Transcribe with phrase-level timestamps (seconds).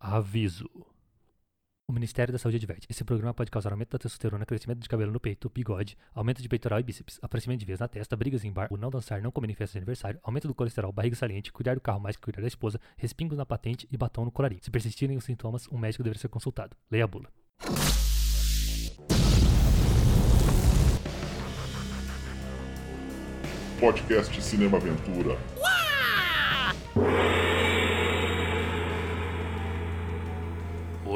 [0.00, 0.70] Aviso.
[1.88, 5.10] O Ministério da Saúde adverte: esse programa pode causar aumento da testosterona, crescimento de cabelo
[5.10, 8.52] no peito, bigode, aumento de peitoral e bíceps, aparecimento de veias na testa, brigas em
[8.52, 11.50] bar, o não dançar, não comer em festa de aniversário, aumento do colesterol, barriga saliente,
[11.50, 14.62] cuidar do carro mais que cuidar da esposa, respingos na patente e batom no colarinho.
[14.62, 16.76] Se persistirem os sintomas, um médico deve ser consultado.
[16.90, 17.28] Leia a bula.
[23.80, 25.38] Podcast Cinema Aventura.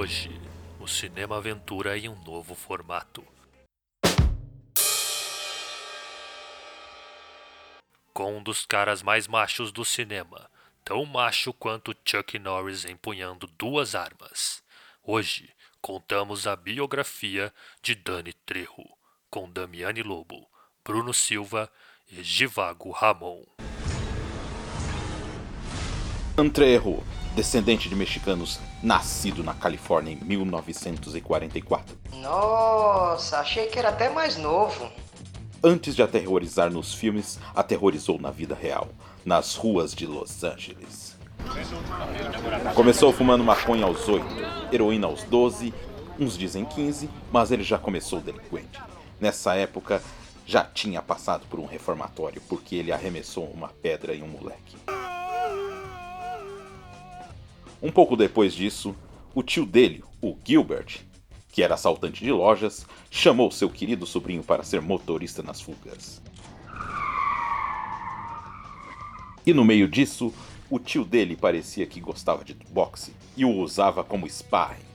[0.03, 0.31] Hoje,
[0.81, 3.25] o Cinema Aventura em um novo formato.
[8.13, 10.51] Com um dos caras mais machos do cinema,
[10.85, 14.61] tão macho quanto Chuck Norris empunhando duas armas.
[15.05, 18.83] Hoje, contamos a biografia de Dani Trejo,
[19.31, 20.51] com Damiani Lobo,
[20.85, 21.71] Bruno Silva
[22.11, 23.45] e Givago Ramon.
[26.37, 27.03] Antrejo,
[27.35, 31.95] descendente de mexicanos, nascido na Califórnia em 1944.
[32.15, 34.91] Nossa, achei que era até mais novo.
[35.63, 38.89] Antes de aterrorizar nos filmes, aterrorizou na vida real,
[39.27, 41.17] nas ruas de Los Angeles.
[42.75, 44.27] Começou fumando maconha aos 8,
[44.73, 45.75] heroína aos 12,
[46.19, 48.81] uns dizem 15, mas ele já começou delinquente.
[49.21, 50.03] Nessa época,
[50.47, 54.77] já tinha passado por um reformatório porque ele arremessou uma pedra em um moleque.
[57.83, 58.95] Um pouco depois disso,
[59.35, 61.01] o tio dele, o Gilbert,
[61.51, 66.23] que era assaltante de lojas, chamou seu querido sobrinho para ser motorista nas fugas.
[69.45, 70.33] E no meio disso,
[70.71, 74.93] o tio dele parecia que gostava de boxe e o usava como sparring.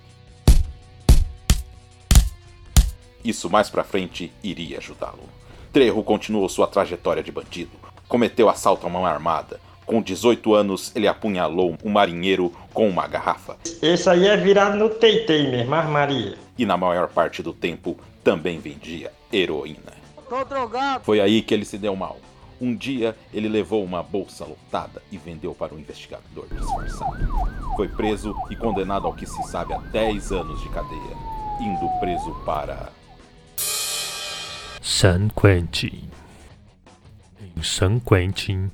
[3.22, 5.30] Isso mais pra frente iria ajudá-lo.
[5.74, 7.72] Trejo continuou sua trajetória de bandido.
[8.08, 9.60] Cometeu assalto à mão armada.
[9.88, 13.56] Com 18 anos, ele apunhalou um marinheiro com uma garrafa.
[13.82, 16.38] Esse aí é virado no teitei mesmo, mas Maria.
[16.58, 19.94] E na maior parte do tempo, também vendia heroína.
[20.28, 21.06] Tô drogado.
[21.06, 22.20] Foi aí que ele se deu mal.
[22.60, 27.26] Um dia, ele levou uma bolsa lotada e vendeu para um investigador disfarçado.
[27.78, 31.16] Foi preso e condenado ao que se sabe a 10 anos de cadeia,
[31.62, 32.90] indo preso para
[34.82, 36.10] San Quentin.
[37.40, 38.70] Em San Quentin,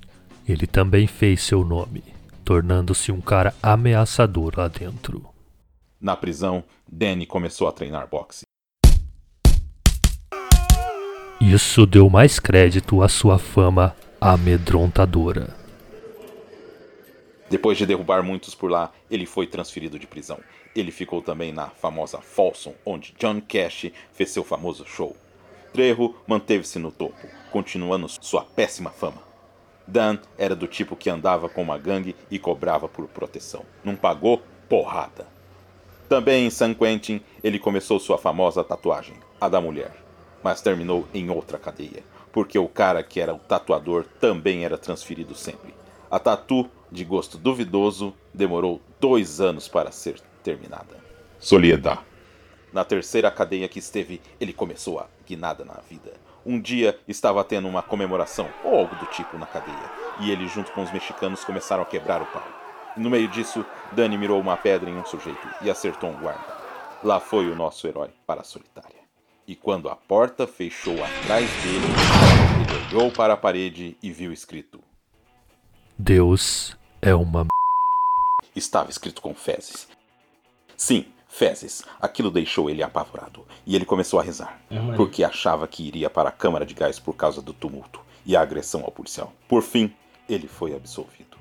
[0.48, 2.04] ele também fez seu nome,
[2.44, 5.26] tornando-se um cara ameaçador lá dentro.
[6.00, 8.44] Na prisão, Danny começou a treinar boxe.
[11.40, 15.56] Isso deu mais crédito à sua fama amedrontadora.
[17.50, 20.40] Depois de derrubar muitos por lá, ele foi transferido de prisão.
[20.75, 25.16] Ele ficou também na famosa Folsom, onde John Cash fez seu famoso show.
[25.72, 29.32] Trejo manteve-se no topo, continuando sua péssima fama.
[29.88, 33.63] Dan era do tipo que andava com uma gangue e cobrava por proteção.
[33.83, 34.41] Não pagou?
[34.69, 35.27] Porrada.
[36.07, 39.95] Também em San Quentin, ele começou sua famosa tatuagem, a da mulher,
[40.44, 45.35] mas terminou em outra cadeia, porque o cara que era o tatuador também era transferido
[45.35, 45.73] sempre.
[46.09, 50.97] A tatu, de gosto duvidoso, demorou dois anos para ser terminada.
[51.39, 52.01] Soliedade.
[52.71, 56.13] Na terceira cadeia que esteve, ele começou a guinada na vida.
[56.46, 60.72] Um dia estava tendo uma comemoração ou algo do tipo na cadeia, e ele, junto
[60.74, 62.44] com os mexicanos, começaram a quebrar o pau.
[62.98, 66.54] No meio disso, Dani mirou uma pedra em um sujeito e acertou um guarda.
[67.02, 69.02] Lá foi o nosso herói para a solitária.
[69.48, 71.86] E quando a porta fechou atrás dele,
[72.62, 74.80] ele olhou para a parede e viu escrito:
[75.98, 77.48] Deus é uma.
[78.56, 79.88] Estava escrito com fezes.
[80.78, 81.83] Sim, fezes.
[81.99, 84.61] Aquilo deixou ele apavorado e ele começou a rezar,
[84.95, 88.41] porque achava que iria para a câmara de gás por causa do tumulto e a
[88.41, 89.33] agressão ao policial.
[89.47, 89.94] Por fim,
[90.29, 91.38] ele foi absolvido.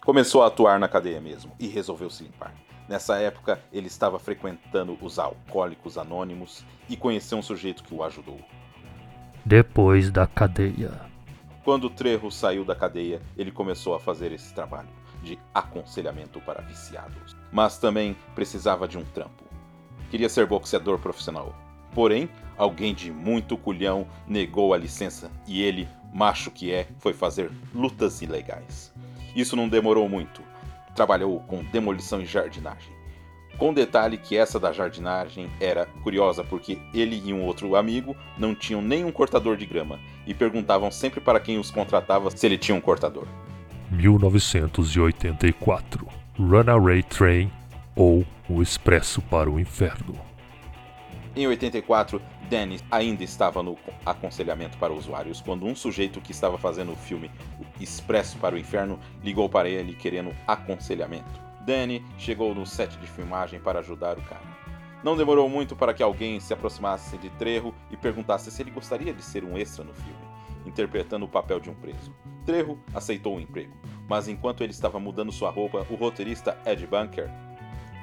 [0.00, 2.54] Começou a atuar na cadeia mesmo e resolveu se limpar.
[2.88, 8.40] Nessa época, ele estava frequentando os alcoólicos anônimos e conheceu um sujeito que o ajudou.
[9.44, 10.98] Depois da cadeia.
[11.62, 17.36] Quando Trejo saiu da cadeia, ele começou a fazer esse trabalho de aconselhamento para viciados.
[17.52, 19.44] Mas também precisava de um trampo.
[20.10, 21.54] Queria ser boxeador profissional.
[21.94, 27.50] Porém, alguém de muito culhão negou a licença e ele, macho que é, foi fazer
[27.74, 28.92] lutas ilegais.
[29.34, 30.42] Isso não demorou muito.
[30.94, 32.98] Trabalhou com demolição e jardinagem.
[33.58, 38.54] Com detalhe que essa da jardinagem era curiosa porque ele e um outro amigo não
[38.54, 42.76] tinham nenhum cortador de grama e perguntavam sempre para quem os contratava se ele tinha
[42.76, 43.26] um cortador.
[43.90, 46.06] 1984
[46.38, 47.50] Runaway Train
[47.96, 50.14] ou O Expresso para o Inferno.
[51.34, 56.92] Em 84, Dennis ainda estava no aconselhamento para usuários quando um sujeito que estava fazendo
[56.92, 57.30] o filme
[57.80, 61.48] Expresso para o Inferno ligou para ele querendo aconselhamento.
[61.64, 64.58] Danny chegou no set de filmagem para ajudar o cara.
[65.02, 69.14] Não demorou muito para que alguém se aproximasse de Trejo e perguntasse se ele gostaria
[69.14, 70.18] de ser um extra no filme,
[70.66, 72.12] interpretando o papel de um preso.
[72.48, 73.76] Trejo aceitou o emprego,
[74.08, 77.30] mas enquanto ele estava mudando sua roupa, o roteirista Ed Bunker,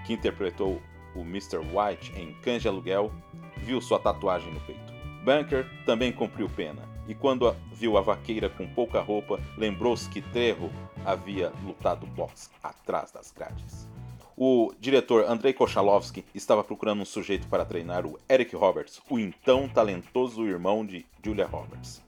[0.06, 0.80] que interpretou
[1.16, 1.58] o Mr.
[1.58, 3.12] White em Cães de Aluguel,
[3.58, 4.94] viu sua tatuagem no peito.
[5.24, 10.70] Bunker também cumpriu pena, e quando viu a vaqueira com pouca roupa, lembrou-se que Trejo
[11.04, 13.90] havia lutado boxe atrás das grades.
[14.38, 19.68] O diretor Andrei Kochalovsky estava procurando um sujeito para treinar o Eric Roberts, o então
[19.68, 22.05] talentoso irmão de Julia Roberts.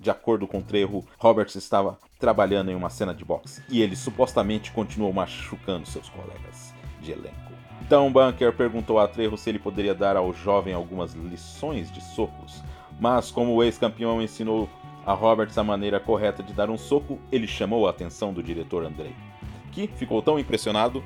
[0.00, 4.72] De acordo com Trejo, Roberts estava trabalhando em uma cena de boxe e ele supostamente
[4.72, 7.52] continuou machucando seus colegas de elenco.
[7.82, 12.64] Então Bunker perguntou a Trejo se ele poderia dar ao jovem algumas lições de socos,
[12.98, 14.70] mas como o ex-campeão ensinou
[15.04, 18.86] a Roberts a maneira correta de dar um soco, ele chamou a atenção do diretor
[18.86, 19.14] Andrei,
[19.70, 21.04] que ficou tão impressionado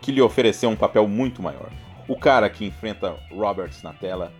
[0.00, 1.70] que lhe ofereceu um papel muito maior.
[2.08, 4.32] O cara que enfrenta Roberts na tela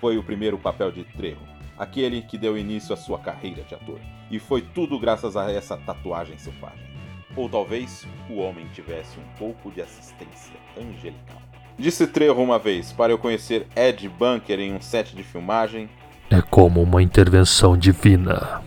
[0.00, 1.40] foi o primeiro papel de Trejo,
[1.78, 4.00] aquele que deu início à sua carreira de ator.
[4.30, 6.88] E foi tudo graças a essa tatuagem selvagem.
[7.36, 11.40] Ou talvez o homem tivesse um pouco de assistência angelical.
[11.78, 15.88] Disse Trejo uma vez para eu conhecer Ed Bunker em um set de filmagem.
[16.30, 18.62] É como uma intervenção divina.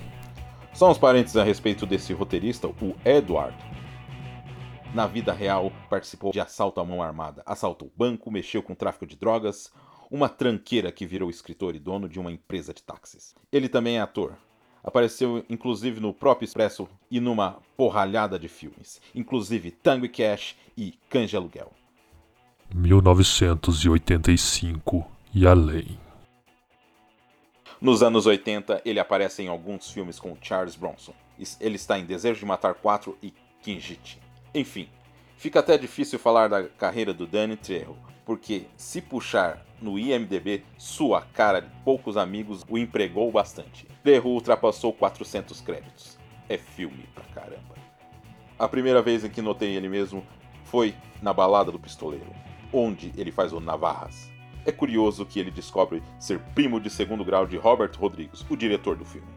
[0.73, 3.55] Só uns parênteses a respeito desse roteirista, o Edward
[4.93, 9.15] na vida real, participou de assalto à mão armada, assaltou banco, mexeu com tráfico de
[9.15, 9.71] drogas,
[10.11, 13.33] uma tranqueira que virou escritor e dono de uma empresa de táxis.
[13.49, 14.35] Ele também é ator.
[14.83, 20.95] Apareceu inclusive no próprio Expresso e numa porralhada de filmes, inclusive Tango e Cash e
[21.25, 21.71] de Aluguel.
[22.73, 25.97] 1985 e além.
[27.79, 31.13] Nos anos 80, ele aparece em alguns filmes com Charles Bronson.
[31.59, 34.19] Ele está em Desejo de Matar 4 e Kinjit.
[34.53, 34.89] Enfim,
[35.37, 41.21] fica até difícil falar da carreira do Danny Trejo, porque se puxar no IMDb, sua
[41.21, 43.87] cara de poucos amigos o empregou bastante.
[44.03, 46.17] Trejo ultrapassou 400 créditos.
[46.47, 47.75] É filme pra caramba.
[48.59, 50.23] A primeira vez em que notei ele mesmo
[50.65, 52.31] foi na Balada do Pistoleiro,
[52.71, 54.29] onde ele faz o Navarras.
[54.65, 58.95] É curioso que ele descobre ser primo de segundo grau de Robert Rodrigues, o diretor
[58.95, 59.27] do filme.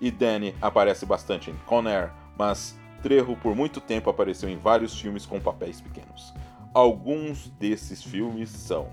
[0.00, 4.98] E Danny aparece bastante em Con Air, mas Trejo por muito tempo apareceu em vários
[5.00, 6.32] filmes com papéis pequenos.
[6.72, 8.88] Alguns desses filmes são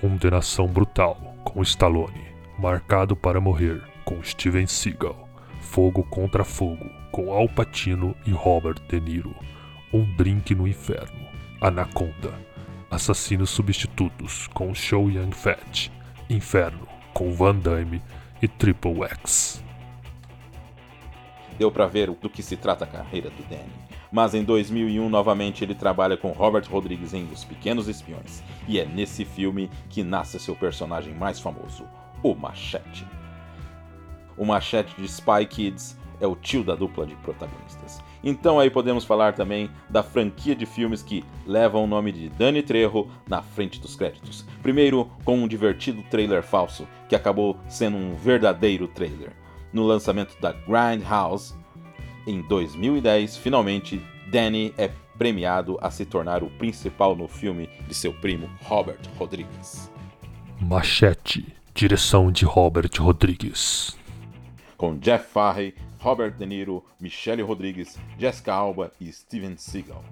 [0.00, 2.24] Condenação Brutal com Stallone,
[2.58, 5.28] Marcado para Morrer com Steven Seagal,
[5.60, 9.34] Fogo contra Fogo com Al Pacino e Robert De Niro,
[9.92, 11.28] Um Drink no Inferno,
[11.60, 12.32] Anaconda,
[12.90, 15.90] Assassinos Substitutos com Show Young Fat,
[16.28, 18.02] Inferno com Van Damme
[18.40, 19.62] e Triple X
[21.62, 23.81] deu para ver do que se trata a carreira do Danny.
[24.12, 28.84] Mas em 2001, novamente, ele trabalha com Robert Rodrigues em Os Pequenos Espiões, e é
[28.84, 31.86] nesse filme que nasce seu personagem mais famoso,
[32.22, 33.06] o Machete.
[34.36, 38.00] O Machete de Spy Kids é o tio da dupla de protagonistas.
[38.22, 42.62] Então aí podemos falar também da franquia de filmes que levam o nome de Danny
[42.62, 44.46] Trejo na frente dos créditos.
[44.62, 49.32] Primeiro com um divertido trailer falso, que acabou sendo um verdadeiro trailer
[49.72, 51.54] no lançamento da Grindhouse
[52.26, 58.12] em 2010, finalmente Danny é premiado a se tornar o principal no filme de seu
[58.12, 59.90] primo Robert Rodrigues.
[60.60, 63.96] Machete, direção de Robert Rodrigues.
[64.76, 70.02] Com Jeff Farley, Robert De Niro, Michelle Rodrigues, Jessica Alba e Steven Seagal.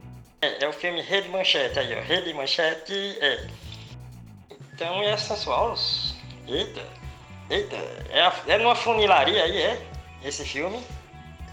[0.43, 2.01] É, é o filme Rede Manchete aí, ó.
[2.03, 3.49] Rede Manchete é.
[4.73, 5.75] Então é sensual.
[6.47, 6.83] Eita.
[7.51, 9.87] Eita, é, é numa funilaria aí, é?
[10.23, 10.81] Esse filme?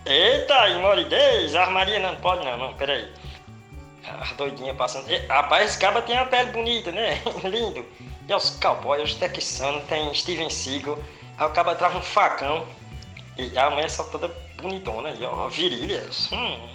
[0.08, 3.12] Eita, imoridez, armaria não pode não, não, peraí.
[4.22, 5.12] As doidinhas passando.
[5.12, 7.22] E, rapaz, esse cara tem uma pele bonita, né?
[7.44, 7.86] Lindo.
[8.28, 10.98] E os cowboys, os texanos, tem Steven Seagal.
[11.38, 12.66] Aí o cara traz um facão.
[13.38, 14.30] E a mulher só toda
[14.62, 16.32] bonitona, e ó, virilhas.
[16.32, 16.70] Hum.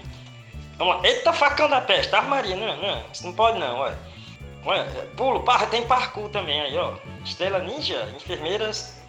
[0.77, 3.99] Vamos Eita, facão da peste, armaria, não, não, isso não pode não, olha.
[4.65, 4.85] Olha,
[5.17, 6.95] pulo, parra, tem parkour também aí, ó.
[7.25, 9.02] Estrela Ninja, enfermeiras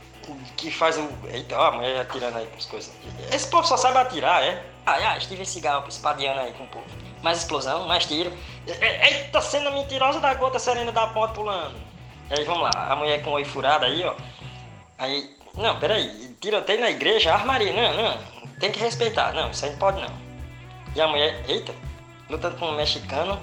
[0.58, 1.10] que faz o.
[1.30, 2.94] Eita, ó, a mulher atirando aí com as coisas.
[3.32, 4.64] Esse povo só sabe atirar, é?
[4.86, 6.86] Ah, ah Steven Seagal espadiando aí com o povo.
[7.22, 8.32] Mais explosão, mais tiro.
[8.68, 11.76] Eita, cena mentirosa da gota serena da ponta pulando.
[12.30, 14.16] Aí vamos lá, a mulher com o oi furado aí, ó.
[14.98, 15.36] Aí.
[15.56, 18.18] Não, peraí, tiroteio na igreja, armaria, não, não.
[18.60, 20.10] Tem que respeitar, não, isso aí não pode não.
[20.96, 21.74] E a mulher, eita,
[22.30, 23.40] lutando com um mexicano,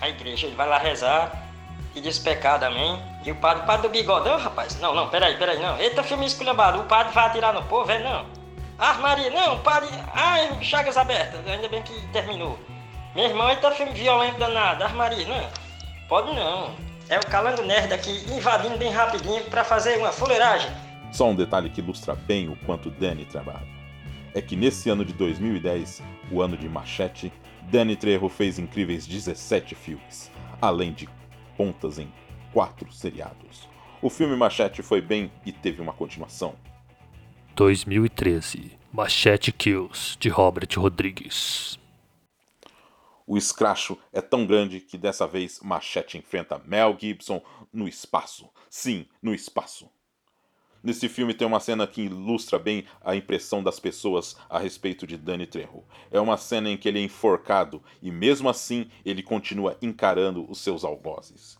[0.00, 1.48] a igreja, ele vai lá rezar
[1.94, 3.00] e diz pecado, amém?
[3.24, 4.78] E o padre, o padre do bigodão, rapaz?
[4.80, 5.78] Não, não, peraí, peraí, não.
[5.78, 8.26] Eita, filme esculhambado, o padre vai atirar no povo, é não.
[8.78, 9.88] Ah, Maria, não, o padre.
[10.12, 12.58] Ai, chagas abertas, ainda bem que terminou.
[13.14, 15.48] Meu irmão, tá filme violento danado, armaria, não?
[16.08, 16.74] Pode não.
[17.08, 20.70] É o calango nerd aqui invadindo bem rapidinho para fazer uma fuleiragem.
[21.12, 23.68] Só um detalhe que ilustra bem o quanto Danny trabalha.
[24.34, 27.30] É que nesse ano de 2010, o ano de Machete,
[27.70, 31.08] Danny Trejo fez incríveis 17 filmes, além de
[31.56, 32.10] pontas em
[32.52, 33.68] quatro seriados.
[34.00, 36.54] O filme Machete foi bem e teve uma continuação.
[37.54, 41.78] 2013 Machete Kills, de Robert Rodrigues.
[43.26, 47.40] O escracho é tão grande que dessa vez Machete enfrenta Mel Gibson
[47.72, 48.50] no espaço.
[48.68, 49.88] Sim, no espaço.
[50.82, 55.16] Nesse filme tem uma cena que ilustra bem a impressão das pessoas a respeito de
[55.16, 55.84] Danny Trejo.
[56.10, 60.58] É uma cena em que ele é enforcado e mesmo assim ele continua encarando os
[60.58, 61.56] seus algozes.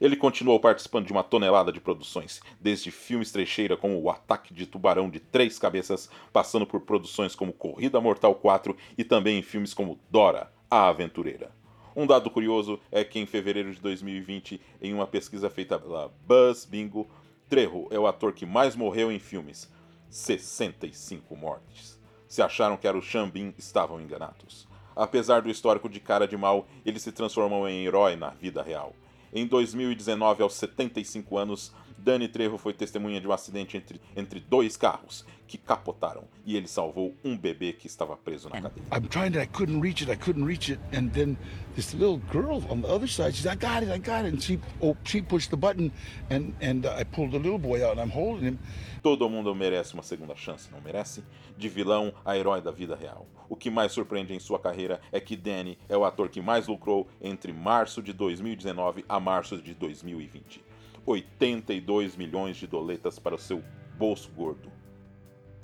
[0.00, 4.66] Ele continuou participando de uma tonelada de produções, desde filmes trecheira como O Ataque de
[4.66, 9.72] Tubarão de Três Cabeças, passando por produções como Corrida Mortal 4 e também em filmes
[9.72, 11.50] como Dora, a Aventureira.
[11.96, 16.64] Um dado curioso é que em fevereiro de 2020, em uma pesquisa feita pela Buzz
[16.64, 17.08] Bingo,
[17.48, 19.70] Trejo é o ator que mais morreu em filmes.
[20.10, 22.00] 65 mortes.
[22.26, 24.66] Se acharam que era o Xambin, estavam enganados.
[24.96, 28.94] Apesar do histórico de cara de mal, ele se transformou em herói na vida real.
[29.34, 34.76] Em 2019, aos 75 anos, Dani Trejo foi testemunha de um acidente entre, entre dois
[34.76, 38.86] carros que capotaram e ele salvou um bebê que estava preso na cadeia.
[38.92, 41.36] I'm trying to, I couldn't reach it, I couldn't reach it, and then
[41.74, 44.42] this little girl on the other side, she's, I got it, I got it, and
[44.42, 45.92] she, oh, she pushed the button,
[46.30, 48.58] and and uh, I pulled the little boy out, and I'm holding him.
[49.02, 51.22] Todo mundo merece uma segunda chance, não merece?
[51.56, 53.26] De vilão a herói da vida real.
[53.48, 56.66] O que mais surpreende em sua carreira é que Danny é o ator que mais
[56.66, 60.73] lucrou entre março de 2019 a março de 2020.
[61.06, 63.62] 82 milhões de doletas para o seu
[63.96, 64.70] bolso gordo.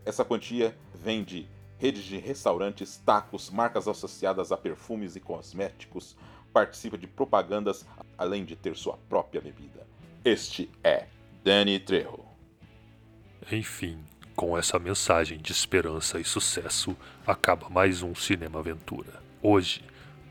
[0.04, 1.46] Essa quantia vem de
[1.78, 6.16] redes de restaurantes, tacos, marcas associadas a perfumes e cosméticos,
[6.52, 7.86] participa de propagandas,
[8.18, 9.86] além de ter sua própria bebida.
[10.24, 11.06] Este é
[11.42, 12.20] Danny Trejo.
[13.50, 13.98] Enfim,
[14.36, 16.94] com essa mensagem de esperança e sucesso,
[17.26, 19.22] acaba mais um Cinema Aventura.
[19.42, 19.82] Hoje,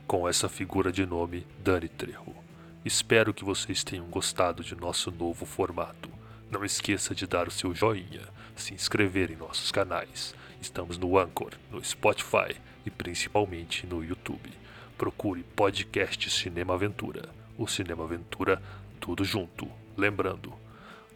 [0.06, 2.39] com essa figura de nome Dani Trejo.
[2.82, 6.08] Espero que vocês tenham gostado de nosso novo formato.
[6.50, 8.22] Não esqueça de dar o seu joinha,
[8.56, 10.34] se inscrever em nossos canais.
[10.62, 12.56] Estamos no Anchor, no Spotify
[12.86, 14.50] e principalmente no YouTube.
[14.96, 17.28] Procure podcast Cinema Aventura.
[17.58, 18.62] O Cinema Aventura,
[18.98, 19.68] tudo junto.
[19.94, 20.54] Lembrando,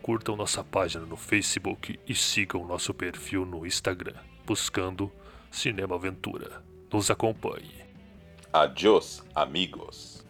[0.03, 5.11] curtam nossa página no Facebook e sigam nosso perfil no Instagram, buscando
[5.51, 6.63] Cinema Aventura.
[6.93, 7.85] Nos acompanhe.
[8.53, 10.24] Adiós, amigos.